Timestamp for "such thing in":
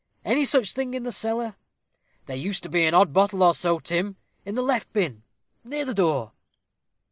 0.45-1.03